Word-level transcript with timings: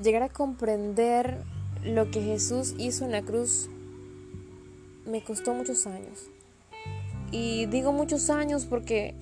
llegar 0.00 0.22
a 0.22 0.28
comprender 0.28 1.42
lo 1.84 2.10
que 2.10 2.22
Jesús 2.22 2.74
hizo 2.78 3.04
en 3.04 3.12
la 3.12 3.22
cruz 3.22 3.68
me 5.06 5.22
costó 5.24 5.54
muchos 5.54 5.86
años. 5.86 6.30
Y 7.30 7.66
digo 7.66 7.92
muchos 7.92 8.30
años 8.30 8.66
porque 8.66 9.14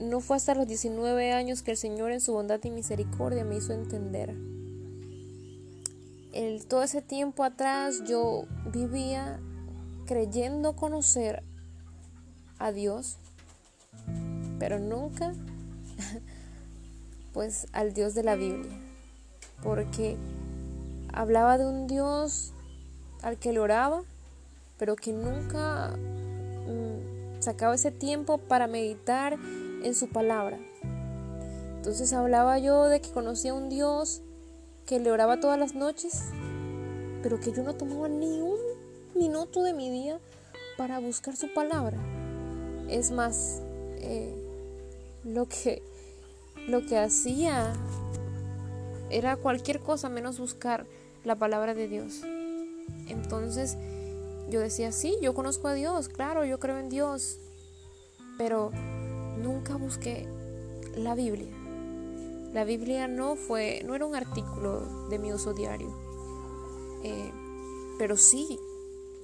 no 0.00 0.20
fue 0.20 0.36
hasta 0.36 0.54
los 0.54 0.66
19 0.66 1.32
años 1.32 1.62
que 1.62 1.72
el 1.72 1.76
Señor 1.76 2.12
en 2.12 2.20
su 2.20 2.32
bondad 2.32 2.60
y 2.64 2.70
misericordia 2.70 3.44
me 3.44 3.56
hizo 3.56 3.72
entender. 3.72 4.34
El, 6.32 6.66
todo 6.66 6.82
ese 6.82 7.02
tiempo 7.02 7.44
atrás 7.44 8.02
yo 8.06 8.44
vivía 8.72 9.40
creyendo 10.06 10.74
conocer 10.74 11.42
a 12.58 12.72
Dios, 12.72 13.18
pero 14.58 14.78
nunca 14.78 15.34
pues 17.32 17.66
al 17.72 17.92
Dios 17.92 18.14
de 18.14 18.22
la 18.22 18.36
Biblia, 18.36 18.76
porque 19.62 20.16
hablaba 21.12 21.58
de 21.58 21.66
un 21.66 21.86
Dios 21.86 22.52
al 23.22 23.38
que 23.38 23.52
le 23.52 23.60
oraba, 23.60 24.02
pero 24.78 24.96
que 24.96 25.12
nunca 25.12 25.96
mm, 25.96 27.40
sacaba 27.40 27.74
ese 27.74 27.90
tiempo 27.90 28.38
para 28.38 28.66
meditar 28.66 29.36
en 29.82 29.94
su 29.94 30.08
palabra. 30.08 30.58
Entonces 31.76 32.12
hablaba 32.12 32.58
yo 32.58 32.84
de 32.84 33.00
que 33.00 33.10
conocía 33.10 33.52
a 33.52 33.54
un 33.54 33.68
Dios 33.68 34.22
que 34.86 35.00
le 35.00 35.10
oraba 35.10 35.40
todas 35.40 35.58
las 35.58 35.74
noches, 35.74 36.24
pero 37.22 37.40
que 37.40 37.52
yo 37.52 37.62
no 37.62 37.74
tomaba 37.74 38.08
ni 38.08 38.40
un 38.40 38.58
minuto 39.14 39.62
de 39.62 39.72
mi 39.72 39.90
día 39.90 40.18
para 40.76 40.98
buscar 40.98 41.36
su 41.36 41.52
palabra. 41.52 41.98
Es 42.88 43.10
más, 43.10 43.60
eh, 43.98 44.34
lo 45.24 45.46
que 45.46 45.82
lo 46.66 46.84
que 46.86 46.98
hacía 46.98 47.72
era 49.10 49.36
cualquier 49.36 49.80
cosa 49.80 50.08
menos 50.08 50.38
buscar 50.38 50.86
la 51.24 51.36
palabra 51.36 51.74
de 51.74 51.88
Dios. 51.88 52.22
Entonces 53.08 53.76
yo 54.48 54.60
decía, 54.60 54.92
sí, 54.92 55.16
yo 55.22 55.34
conozco 55.34 55.68
a 55.68 55.74
Dios, 55.74 56.08
claro, 56.08 56.44
yo 56.44 56.58
creo 56.58 56.78
en 56.78 56.88
Dios, 56.88 57.38
pero 58.38 58.70
nunca 59.38 59.76
busqué 59.76 60.26
la 60.96 61.14
Biblia. 61.14 61.54
La 62.52 62.64
Biblia 62.64 63.06
no 63.06 63.36
fue, 63.36 63.82
no 63.84 63.94
era 63.94 64.06
un 64.06 64.16
artículo 64.16 65.08
de 65.08 65.18
mi 65.18 65.32
uso 65.32 65.54
diario, 65.54 65.94
eh, 67.04 67.30
pero 67.98 68.16
sí, 68.16 68.58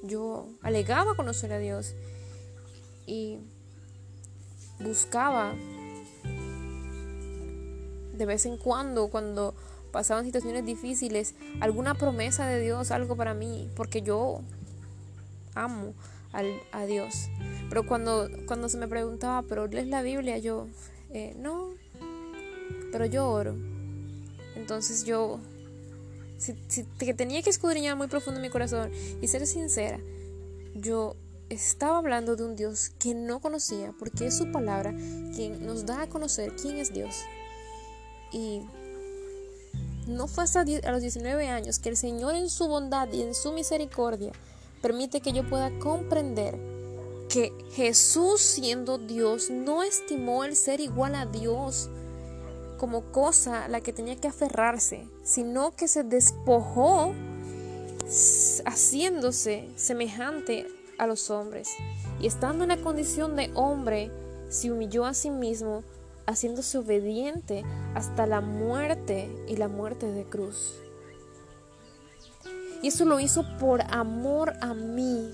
yo 0.05 0.47
alegaba 0.63 1.17
conocer 1.17 1.53
a 1.53 1.59
Dios 1.59 1.95
y 3.07 3.39
buscaba 4.79 5.55
de 8.17 8.27
vez 8.27 8.47
en 8.47 8.57
cuando, 8.57 9.09
cuando 9.09 9.55
pasaban 9.97 10.27
situaciones 10.27 10.67
difíciles, 10.67 11.35
alguna 11.59 11.95
promesa 11.95 12.47
de 12.47 12.61
Dios, 12.61 12.91
algo 12.91 13.17
para 13.17 13.33
mí, 13.33 13.71
porque 13.75 14.03
yo 14.03 14.43
amo 15.55 15.95
a 16.71 16.85
Dios. 16.85 17.31
Pero 17.71 17.87
cuando, 17.87 18.29
cuando 18.47 18.69
se 18.69 18.77
me 18.77 18.89
preguntaba, 18.89 19.41
¿pero 19.41 19.67
lees 19.67 19.87
la 19.87 20.03
Biblia? 20.03 20.37
Yo, 20.37 20.67
eh, 21.15 21.35
no, 21.39 21.71
pero 22.93 23.07
yo 23.07 23.27
oro. 23.27 23.57
Entonces 24.55 25.07
yo, 25.07 25.41
si, 26.37 26.53
que 26.99 27.15
tenía 27.15 27.41
que 27.41 27.49
escudriñar 27.49 27.97
muy 27.97 28.09
profundo 28.09 28.39
mi 28.39 28.51
corazón 28.51 28.91
y 29.23 29.29
ser 29.29 29.47
sincera, 29.47 29.99
yo 30.75 31.17
estaba 31.49 31.97
hablando 31.97 32.37
de 32.37 32.45
un 32.45 32.55
Dios 32.55 32.91
que 32.99 33.15
no 33.15 33.41
conocía, 33.41 33.95
porque 33.99 34.27
es 34.27 34.37
su 34.37 34.53
palabra 34.53 34.95
quien 35.35 35.65
nos 35.65 35.87
da 35.87 36.03
a 36.03 36.07
conocer 36.11 36.53
quién 36.55 36.77
es 36.77 36.93
Dios. 36.93 37.23
Y 38.31 38.61
no 40.07 40.29
fue 40.29 40.45
hasta 40.45 40.61
a 40.61 40.93
los 40.93 41.01
19 41.01 41.49
años 41.49 41.79
que 41.79 41.89
el 41.89 41.97
Señor 41.97 42.35
en 42.35 42.49
su 42.49 42.69
bondad 42.69 43.13
y 43.13 43.23
en 43.23 43.35
su 43.35 43.53
misericordia 43.53 44.33
permite 44.81 45.21
que 45.21 45.33
yo 45.33 45.49
pueda 45.49 45.77
comprender 45.79 46.59
que 47.29 47.53
Jesús 47.73 48.41
siendo 48.41 48.99
Dios 48.99 49.51
no 49.51 49.83
estimó 49.83 50.45
el 50.45 50.55
ser 50.55 50.81
igual 50.81 51.15
a 51.15 51.27
Dios 51.27 51.91
como 52.79 53.11
cosa 53.11 53.65
a 53.65 53.69
la 53.69 53.81
que 53.81 53.93
tenía 53.93 54.17
que 54.17 54.29
aferrarse, 54.29 55.09
sino 55.23 55.75
que 55.75 55.89
se 55.89 56.05
despojó 56.05 57.13
haciéndose 58.65 59.69
semejante 59.77 60.67
a 60.99 61.07
los 61.07 61.31
hombres. 61.31 61.71
Y 62.21 62.27
estando 62.27 62.65
en 62.65 62.69
la 62.69 62.77
condición 62.77 63.35
de 63.35 63.51
hombre, 63.55 64.11
se 64.49 64.71
humilló 64.71 65.05
a 65.05 65.15
sí 65.15 65.31
mismo 65.31 65.83
haciéndose 66.27 66.79
obediente 66.79 67.65
hasta 67.95 68.27
la 68.27 68.41
muerte 68.41 69.29
y 69.49 69.57
la 69.57 69.69
muerte 69.69 70.11
de 70.11 70.25
cruz. 70.25 70.75
Y 72.83 72.89
eso 72.89 73.05
lo 73.05 73.21
hizo 73.21 73.45
por 73.59 73.83
amor 73.93 74.53
a 74.61 74.75
mí. 74.75 75.31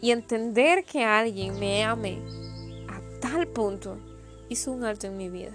Y 0.00 0.10
entender 0.10 0.84
que 0.84 1.04
alguien 1.04 1.58
me 1.58 1.84
ame 1.84 2.18
a 2.88 3.20
tal 3.20 3.48
punto 3.48 3.98
hizo 4.48 4.72
un 4.72 4.84
alto 4.84 5.06
en 5.06 5.16
mi 5.16 5.28
vida. 5.28 5.52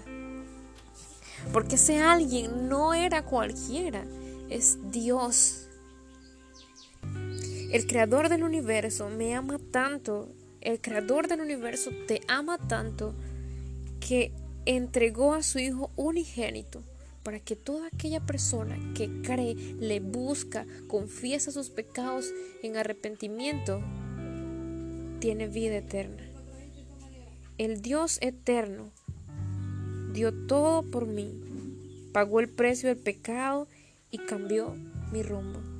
Porque 1.52 1.74
ese 1.74 2.00
alguien 2.00 2.68
no 2.68 2.94
era 2.94 3.24
cualquiera, 3.24 4.04
es 4.48 4.78
Dios. 4.90 5.68
El 7.70 7.86
creador 7.86 8.28
del 8.28 8.44
universo 8.44 9.08
me 9.08 9.34
ama 9.34 9.58
tanto 9.70 10.28
el 10.64 10.80
creador 10.80 11.28
del 11.28 11.40
universo 11.40 11.90
te 12.08 12.22
ama 12.26 12.58
tanto 12.58 13.14
que 14.00 14.32
entregó 14.66 15.34
a 15.34 15.42
su 15.42 15.58
Hijo 15.58 15.90
unigénito 15.96 16.82
para 17.22 17.40
que 17.40 17.56
toda 17.56 17.86
aquella 17.86 18.20
persona 18.20 18.76
que 18.94 19.22
cree, 19.22 19.54
le 19.54 20.00
busca, 20.00 20.66
confiesa 20.88 21.50
sus 21.50 21.70
pecados 21.70 22.30
en 22.62 22.76
arrepentimiento, 22.76 23.82
tiene 25.20 25.48
vida 25.48 25.78
eterna. 25.78 26.22
El 27.56 27.80
Dios 27.80 28.18
eterno 28.20 28.90
dio 30.12 30.34
todo 30.46 30.82
por 30.82 31.06
mí, 31.06 31.32
pagó 32.12 32.40
el 32.40 32.48
precio 32.50 32.90
del 32.90 32.98
pecado 32.98 33.68
y 34.10 34.18
cambió 34.18 34.74
mi 35.12 35.22
rumbo. 35.22 35.73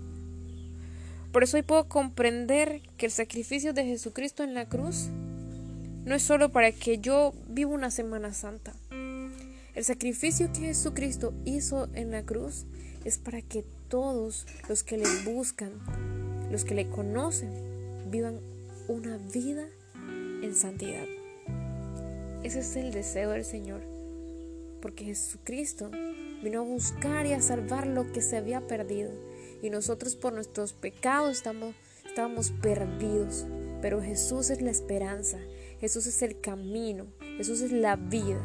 Por 1.35 1.43
eso 1.43 1.57
hoy 1.57 1.65
puedo 1.65 1.89
comprender 1.89 2.81
que 2.97 3.07
el 3.07 3.13
sacrificio 3.13 3.73
de 3.73 3.85
Jesucristo 3.85 4.45
en 4.45 4.55
la 4.55 4.69
cruz 4.69 5.09
no 6.05 6.15
es 6.15 6.23
solo 6.23 6.51
para 6.51 6.71
que 6.71 6.99
yo 6.99 7.35
viva 7.49 7.73
una 7.73 7.91
Semana 7.91 8.33
Santa. 8.33 8.73
El 9.75 9.85
sacrificio 9.85 10.53
que 10.53 10.61
Jesucristo 10.61 11.35
hizo 11.45 11.89
en 11.93 12.13
la 12.13 12.23
cruz 12.23 12.67
es 13.05 13.19
para 13.19 13.43
que 13.43 13.65
todos 13.89 14.47
los 14.69 14.85
que 14.85 14.97
le 14.97 15.09
buscan, 15.25 15.73
los 16.53 16.65
que 16.65 16.77
le 16.77 16.89
conocen, 16.89 17.51
vivan 18.13 18.39
una 18.87 19.17
vida 19.17 19.67
en 20.41 20.55
santidad. 20.55 21.05
Ese 22.45 22.61
es 22.61 22.77
el 22.77 22.93
deseo 22.93 23.31
del 23.31 23.45
Señor, 23.45 23.83
porque 24.81 25.07
Jesucristo 25.07 25.91
vino 26.45 26.61
a 26.61 26.65
buscar 26.65 27.27
y 27.27 27.33
a 27.33 27.43
salvar 27.43 27.89
lo 27.89 28.13
que 28.13 28.23
se 28.23 28.37
había 28.37 28.61
perdido 28.69 29.11
y 29.65 29.71
nosotros 29.71 30.15
por 30.15 30.35
nuestros 30.35 30.75
pecados 30.75 31.39
estamos, 31.39 31.75
estábamos 32.07 32.51
perdidos. 32.51 33.47
Pero 33.81 34.03
Jesús 34.03 34.51
es 34.51 34.61
la 34.61 34.71
esperanza, 34.71 35.39
Jesús 35.81 36.07
es 36.07 36.21
el 36.21 36.39
camino, 36.39 37.07
Jesús 37.39 37.63
es 37.63 37.73
la 37.73 37.97
vida. 37.97 38.43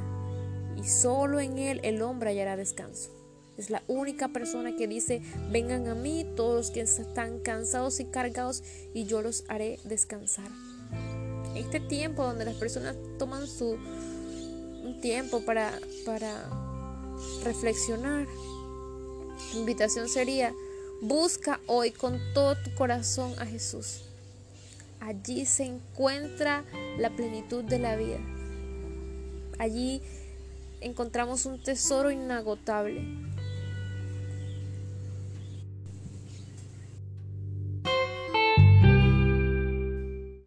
Y 0.78 0.88
solo 0.88 1.42
en 1.42 1.58
Él 1.58 1.82
el 1.84 2.02
hombre 2.02 2.30
hallará 2.30 2.56
descanso. 2.56 3.12
Es 3.58 3.70
la 3.70 3.84
única 3.88 4.30
persona 4.30 4.78
que 4.78 4.88
dice, 4.88 5.22
vengan 5.52 5.90
a 5.90 5.96
mí 5.96 6.26
todos 6.38 6.56
los 6.56 6.72
que 6.72 6.80
están 6.80 7.40
cansados 7.40 8.00
y 8.00 8.06
cargados 8.06 8.64
y 8.94 9.04
yo 9.04 9.22
los 9.22 9.44
haré 9.50 9.78
descansar. 9.84 10.50
Este 11.54 11.82
tiempo 11.82 12.24
donde 12.24 12.46
las 12.46 12.56
personas 12.56 12.96
toman 13.18 13.46
su 13.46 13.78
un 14.86 15.02
tiempo 15.02 15.42
para, 15.42 15.78
para 16.06 16.50
reflexionar, 17.44 18.26
la 19.54 19.60
invitación 19.60 20.08
sería, 20.08 20.54
Busca 21.02 21.62
hoy 21.68 21.92
con 21.92 22.20
todo 22.34 22.56
tu 22.58 22.76
corazón 22.76 23.34
a 23.40 23.46
Jesús. 23.46 24.02
Allí 25.00 25.46
se 25.46 25.64
encuentra 25.64 26.66
la 26.98 27.10
plenitud 27.10 27.64
de 27.64 27.80
la 27.80 27.96
vida. 27.96 28.20
Allí 29.60 30.02
encontramos 30.82 31.46
un 31.46 31.64
tesoro 31.64 32.12
inagotable. 32.12 33.02